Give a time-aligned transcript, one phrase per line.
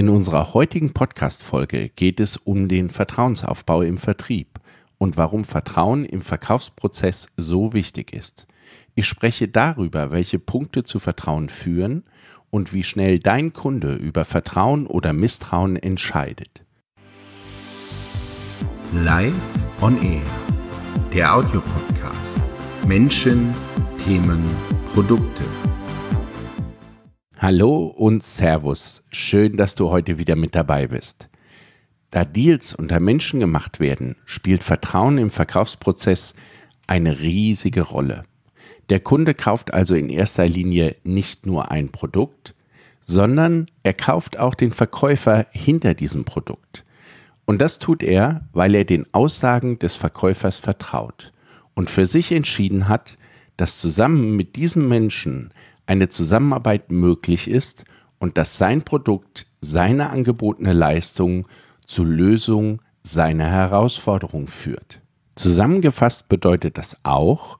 [0.00, 4.58] In unserer heutigen Podcast-Folge geht es um den Vertrauensaufbau im Vertrieb
[4.96, 8.46] und warum Vertrauen im Verkaufsprozess so wichtig ist.
[8.94, 12.04] Ich spreche darüber, welche Punkte zu Vertrauen führen
[12.48, 16.64] und wie schnell dein Kunde über Vertrauen oder Misstrauen entscheidet.
[18.94, 19.34] Live
[19.82, 20.22] on Air,
[21.12, 22.40] der Audiopodcast.
[22.86, 23.54] Menschen,
[24.06, 24.42] Themen,
[24.94, 25.44] Produkte.
[27.42, 29.02] Hallo und Servus.
[29.10, 31.30] Schön, dass du heute wieder mit dabei bist.
[32.10, 36.34] Da Deals unter Menschen gemacht werden, spielt Vertrauen im Verkaufsprozess
[36.86, 38.24] eine riesige Rolle.
[38.90, 42.54] Der Kunde kauft also in erster Linie nicht nur ein Produkt,
[43.00, 46.84] sondern er kauft auch den Verkäufer hinter diesem Produkt.
[47.46, 51.32] Und das tut er, weil er den Aussagen des Verkäufers vertraut
[51.72, 53.16] und für sich entschieden hat,
[53.56, 55.54] dass zusammen mit diesem Menschen
[55.90, 57.84] eine Zusammenarbeit möglich ist
[58.20, 61.48] und dass sein Produkt, seine angebotene Leistung
[61.84, 65.00] zur Lösung seiner Herausforderung führt.
[65.34, 67.58] Zusammengefasst bedeutet das auch,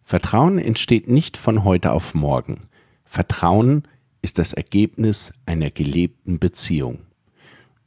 [0.00, 2.68] Vertrauen entsteht nicht von heute auf morgen.
[3.04, 3.82] Vertrauen
[4.20, 7.00] ist das Ergebnis einer gelebten Beziehung.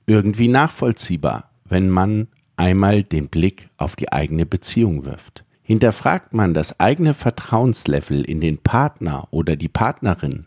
[0.07, 5.44] Irgendwie nachvollziehbar, wenn man einmal den Blick auf die eigene Beziehung wirft.
[5.67, 10.45] Hinterfragt man das eigene Vertrauenslevel in den Partner oder die Partnerin,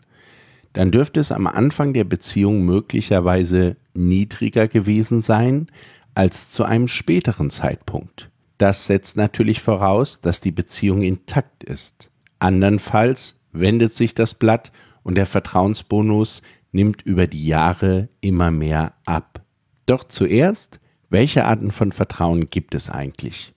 [0.71, 5.67] dann dürfte es am Anfang der Beziehung möglicherweise niedriger gewesen sein
[6.15, 8.29] als zu einem späteren Zeitpunkt.
[8.57, 12.09] Das setzt natürlich voraus, dass die Beziehung intakt ist.
[12.39, 14.71] Andernfalls wendet sich das Blatt
[15.03, 19.41] und der Vertrauensbonus nimmt über die Jahre immer mehr ab.
[19.85, 23.53] Doch zuerst, welche Arten von Vertrauen gibt es eigentlich?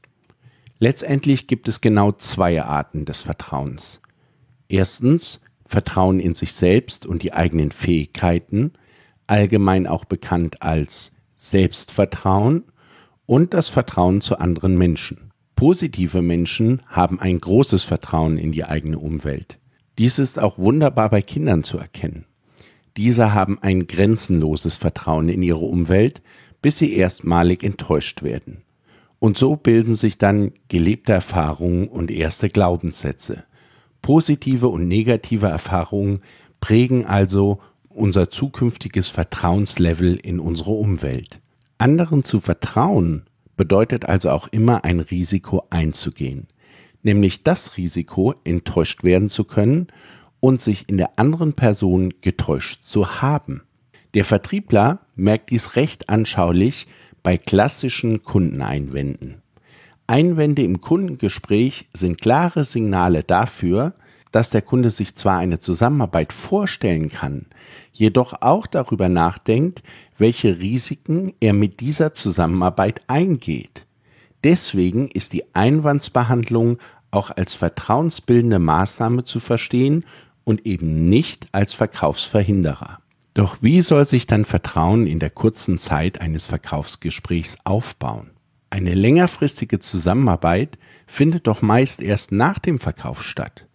[0.82, 4.00] Letztendlich gibt es genau zwei Arten des Vertrauens.
[4.68, 8.72] Erstens Vertrauen in sich selbst und die eigenen Fähigkeiten,
[9.28, 12.64] allgemein auch bekannt als Selbstvertrauen
[13.26, 15.30] und das Vertrauen zu anderen Menschen.
[15.54, 19.60] Positive Menschen haben ein großes Vertrauen in die eigene Umwelt.
[19.98, 22.24] Dies ist auch wunderbar bei Kindern zu erkennen.
[22.96, 26.22] Diese haben ein grenzenloses Vertrauen in ihre Umwelt,
[26.60, 28.64] bis sie erstmalig enttäuscht werden.
[29.22, 33.44] Und so bilden sich dann gelebte Erfahrungen und erste Glaubenssätze.
[34.00, 36.18] Positive und negative Erfahrungen
[36.60, 41.40] prägen also unser zukünftiges Vertrauenslevel in unsere Umwelt.
[41.78, 43.22] Anderen zu vertrauen
[43.56, 46.48] bedeutet also auch immer ein Risiko einzugehen,
[47.04, 49.86] nämlich das Risiko, enttäuscht werden zu können
[50.40, 53.62] und sich in der anderen Person getäuscht zu haben.
[54.14, 56.88] Der Vertriebler merkt dies recht anschaulich,
[57.22, 59.42] bei klassischen Kundeneinwänden.
[60.06, 63.94] Einwände im Kundengespräch sind klare Signale dafür,
[64.32, 67.46] dass der Kunde sich zwar eine Zusammenarbeit vorstellen kann,
[67.92, 69.82] jedoch auch darüber nachdenkt,
[70.18, 73.86] welche Risiken er mit dieser Zusammenarbeit eingeht.
[74.42, 76.78] Deswegen ist die Einwandsbehandlung
[77.10, 80.04] auch als vertrauensbildende Maßnahme zu verstehen
[80.44, 83.01] und eben nicht als Verkaufsverhinderer.
[83.34, 88.30] Doch wie soll sich dann Vertrauen in der kurzen Zeit eines Verkaufsgesprächs aufbauen?
[88.68, 93.66] Eine längerfristige Zusammenarbeit findet doch meist erst nach dem Verkauf statt.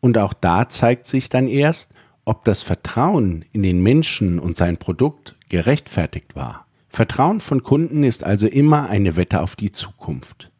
[0.00, 1.92] Und auch da zeigt sich dann erst,
[2.24, 6.66] ob das Vertrauen in den Menschen und sein Produkt gerechtfertigt war.
[6.88, 10.50] Vertrauen von Kunden ist also immer eine Wette auf die Zukunft.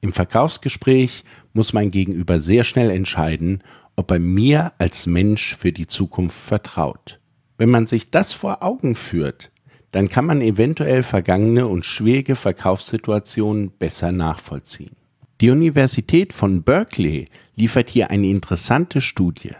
[0.00, 3.62] Im Verkaufsgespräch muss mein Gegenüber sehr schnell entscheiden,
[3.96, 7.19] ob er mir als Mensch für die Zukunft vertraut.
[7.60, 9.50] Wenn man sich das vor Augen führt,
[9.92, 14.96] dann kann man eventuell vergangene und schwierige Verkaufssituationen besser nachvollziehen.
[15.42, 17.26] Die Universität von Berkeley
[17.56, 19.52] liefert hier eine interessante Studie.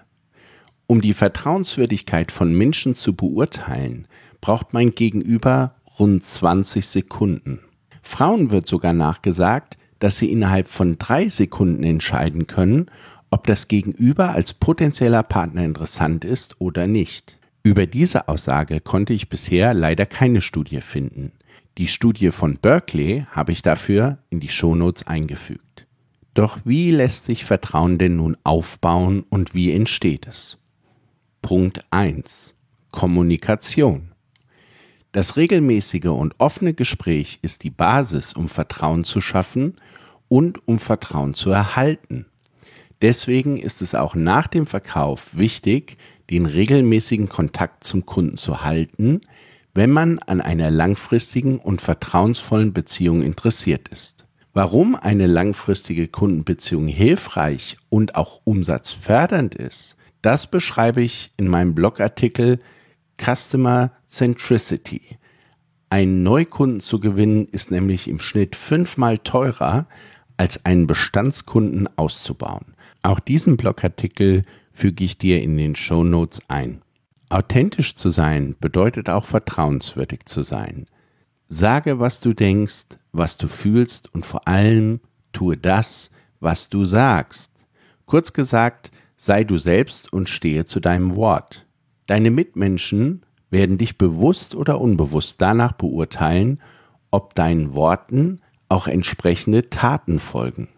[0.86, 4.08] Um die Vertrauenswürdigkeit von Menschen zu beurteilen,
[4.40, 7.60] braucht mein Gegenüber rund 20 Sekunden.
[8.00, 12.86] Frauen wird sogar nachgesagt, dass sie innerhalb von drei Sekunden entscheiden können,
[13.30, 17.36] ob das Gegenüber als potenzieller Partner interessant ist oder nicht.
[17.62, 21.32] Über diese Aussage konnte ich bisher leider keine Studie finden.
[21.76, 25.86] Die Studie von Berkeley habe ich dafür in die Shownotes eingefügt.
[26.32, 30.58] Doch wie lässt sich Vertrauen denn nun aufbauen und wie entsteht es?
[31.42, 32.54] Punkt 1.
[32.92, 34.12] Kommunikation.
[35.12, 39.76] Das regelmäßige und offene Gespräch ist die Basis, um Vertrauen zu schaffen
[40.28, 42.26] und um Vertrauen zu erhalten.
[43.02, 45.96] Deswegen ist es auch nach dem Verkauf wichtig,
[46.30, 49.20] den regelmäßigen Kontakt zum Kunden zu halten,
[49.74, 54.26] wenn man an einer langfristigen und vertrauensvollen Beziehung interessiert ist.
[54.52, 62.58] Warum eine langfristige Kundenbeziehung hilfreich und auch umsatzfördernd ist, das beschreibe ich in meinem Blogartikel
[63.16, 65.18] Customer Centricity.
[65.88, 69.86] Einen Neukunden zu gewinnen ist nämlich im Schnitt fünfmal teurer,
[70.36, 72.74] als einen Bestandskunden auszubauen.
[73.02, 76.82] Auch diesen Blogartikel füge ich dir in den Show Notes ein.
[77.28, 80.86] Authentisch zu sein bedeutet auch vertrauenswürdig zu sein.
[81.48, 85.00] Sage, was du denkst, was du fühlst und vor allem
[85.32, 86.10] tue das,
[86.40, 87.66] was du sagst.
[88.06, 91.66] Kurz gesagt, sei du selbst und stehe zu deinem Wort.
[92.06, 96.60] Deine Mitmenschen werden dich bewusst oder unbewusst danach beurteilen,
[97.10, 100.68] ob deinen Worten auch entsprechende Taten folgen.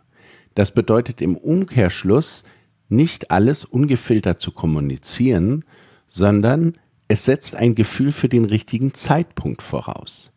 [0.54, 2.44] Das bedeutet im Umkehrschluss,
[2.88, 5.64] nicht alles ungefiltert zu kommunizieren,
[6.06, 6.75] sondern
[7.08, 10.32] es setzt ein Gefühl für den richtigen Zeitpunkt voraus.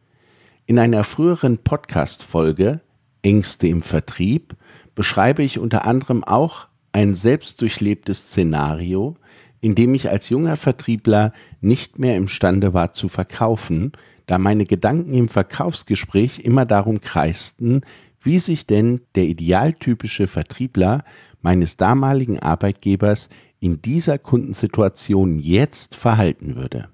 [0.65, 2.81] In einer früheren Podcast-Folge
[3.21, 4.55] Ängste im Vertrieb
[4.93, 9.17] beschreibe ich unter anderem auch ein selbst durchlebtes Szenario,
[9.59, 13.91] in dem ich als junger Vertriebler nicht mehr imstande war zu verkaufen,
[14.27, 17.81] da meine Gedanken im Verkaufsgespräch immer darum kreisten,
[18.25, 21.03] wie sich denn der idealtypische Vertriebler
[21.41, 23.29] meines damaligen Arbeitgebers
[23.59, 26.89] in dieser Kundensituation jetzt verhalten würde.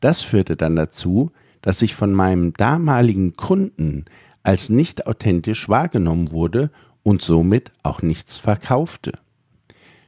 [0.00, 1.30] Das führte dann dazu,
[1.62, 4.04] dass ich von meinem damaligen Kunden
[4.42, 6.70] als nicht authentisch wahrgenommen wurde
[7.02, 9.12] und somit auch nichts verkaufte.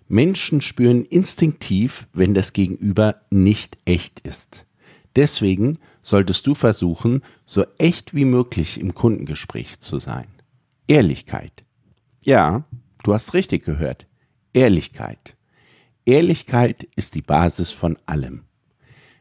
[0.08, 4.66] Menschen spüren instinktiv, wenn das Gegenüber nicht echt ist.
[5.16, 10.26] Deswegen solltest du versuchen, so echt wie möglich im Kundengespräch zu sein.
[10.90, 11.62] Ehrlichkeit.
[12.24, 12.64] Ja,
[13.04, 14.08] du hast richtig gehört.
[14.52, 15.36] Ehrlichkeit.
[16.04, 18.42] Ehrlichkeit ist die Basis von allem.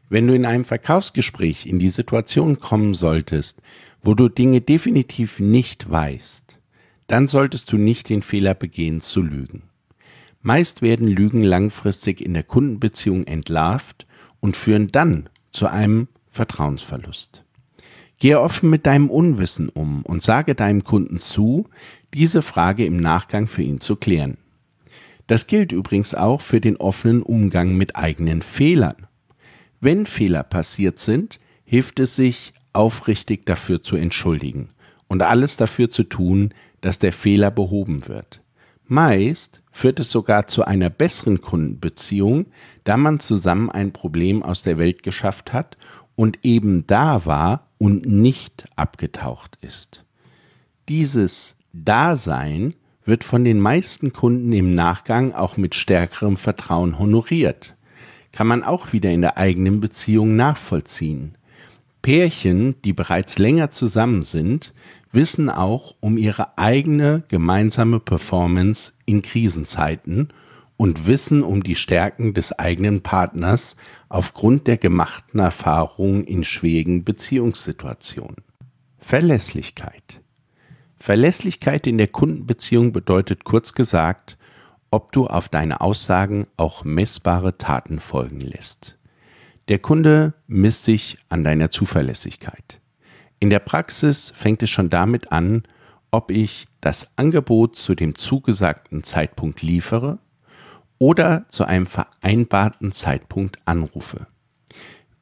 [0.08, 3.62] Wenn du in einem Verkaufsgespräch in die Situation kommen solltest,
[4.00, 6.58] wo du Dinge definitiv nicht weißt,
[7.06, 9.62] dann solltest du nicht den Fehler begehen zu lügen.
[10.42, 14.08] Meist werden Lügen langfristig in der Kundenbeziehung entlarvt
[14.40, 17.44] und führen dann zu einem Vertrauensverlust.
[18.20, 21.68] Gehe offen mit deinem Unwissen um und sage deinem Kunden zu,
[22.12, 24.36] diese Frage im Nachgang für ihn zu klären.
[25.26, 29.06] Das gilt übrigens auch für den offenen Umgang mit eigenen Fehlern.
[29.80, 34.68] Wenn Fehler passiert sind, hilft es sich, aufrichtig dafür zu entschuldigen
[35.08, 36.52] und alles dafür zu tun,
[36.82, 38.42] dass der Fehler behoben wird.
[38.86, 42.46] Meist führt es sogar zu einer besseren Kundenbeziehung,
[42.84, 45.76] da man zusammen ein Problem aus der Welt geschafft hat
[46.20, 50.04] und eben da war und nicht abgetaucht ist.
[50.86, 52.74] Dieses Dasein
[53.06, 57.74] wird von den meisten Kunden im Nachgang auch mit stärkerem Vertrauen honoriert.
[58.32, 61.36] Kann man auch wieder in der eigenen Beziehung nachvollziehen.
[62.02, 64.74] Pärchen, die bereits länger zusammen sind,
[65.12, 70.28] wissen auch um ihre eigene gemeinsame Performance in Krisenzeiten
[70.80, 73.76] und wissen um die Stärken des eigenen Partners
[74.08, 78.38] aufgrund der gemachten Erfahrungen in schwierigen Beziehungssituationen.
[78.96, 80.22] Verlässlichkeit.
[80.96, 84.38] Verlässlichkeit in der Kundenbeziehung bedeutet kurz gesagt,
[84.90, 88.96] ob du auf deine Aussagen auch messbare Taten folgen lässt.
[89.68, 92.80] Der Kunde misst sich an deiner Zuverlässigkeit.
[93.38, 95.64] In der Praxis fängt es schon damit an,
[96.10, 100.18] ob ich das Angebot zu dem zugesagten Zeitpunkt liefere
[101.00, 104.26] oder zu einem vereinbarten Zeitpunkt anrufe.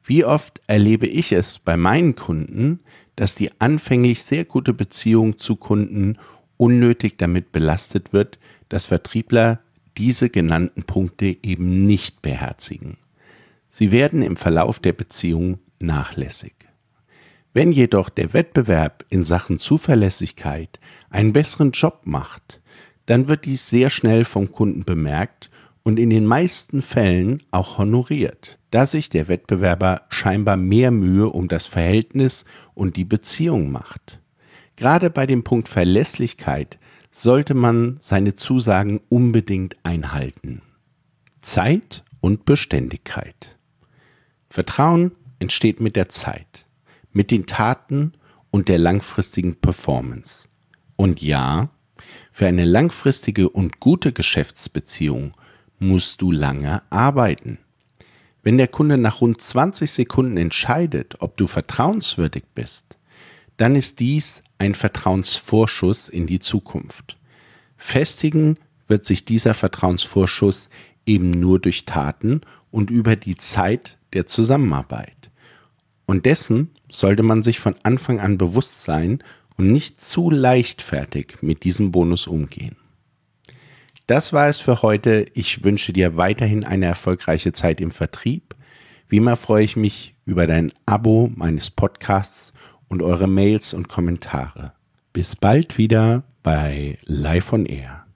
[0.03, 2.81] Wie oft erlebe ich es bei meinen Kunden,
[3.15, 6.17] dass die anfänglich sehr gute Beziehung zu Kunden
[6.57, 9.61] unnötig damit belastet wird, dass Vertriebler
[9.97, 12.97] diese genannten Punkte eben nicht beherzigen.
[13.69, 16.53] Sie werden im Verlauf der Beziehung nachlässig.
[17.53, 22.59] Wenn jedoch der Wettbewerb in Sachen Zuverlässigkeit einen besseren Job macht,
[23.05, 25.49] dann wird dies sehr schnell vom Kunden bemerkt
[25.83, 31.47] und in den meisten Fällen auch honoriert, da sich der Wettbewerber scheinbar mehr Mühe um
[31.47, 34.19] das Verhältnis und die Beziehung macht.
[34.75, 36.79] Gerade bei dem Punkt Verlässlichkeit
[37.11, 40.61] sollte man seine Zusagen unbedingt einhalten.
[41.39, 43.57] Zeit und Beständigkeit.
[44.49, 46.65] Vertrauen entsteht mit der Zeit
[47.11, 48.13] mit den Taten
[48.51, 50.47] und der langfristigen Performance.
[50.95, 51.69] Und ja,
[52.31, 55.33] für eine langfristige und gute Geschäftsbeziehung
[55.79, 57.57] musst du lange arbeiten.
[58.43, 62.97] Wenn der Kunde nach rund 20 Sekunden entscheidet, ob du vertrauenswürdig bist,
[63.57, 67.17] dann ist dies ein Vertrauensvorschuss in die Zukunft.
[67.75, 68.57] Festigen
[68.87, 70.69] wird sich dieser Vertrauensvorschuss
[71.05, 75.29] eben nur durch Taten und über die Zeit der Zusammenarbeit.
[76.05, 79.23] Und dessen sollte man sich von Anfang an bewusst sein
[79.57, 82.75] und nicht zu leichtfertig mit diesem Bonus umgehen.
[84.09, 85.27] Das war es für heute.
[85.35, 88.55] Ich wünsche dir weiterhin eine erfolgreiche Zeit im Vertrieb.
[89.07, 92.53] Wie immer freue ich mich über dein Abo meines Podcasts
[92.87, 94.73] und eure Mails und Kommentare.
[95.13, 98.07] Bis bald wieder bei Live on Air.